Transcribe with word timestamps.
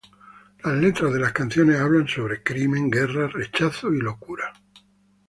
Las 0.63 0.73
letras 0.81 1.13
de 1.13 1.19
las 1.19 1.31
canciones 1.31 1.79
hablan 1.79 2.07
sobre 2.07 2.41
crimen, 2.41 2.89
guerra, 2.89 3.27
rechazo 3.27 3.93
y 3.93 3.99
locura. 4.01 4.51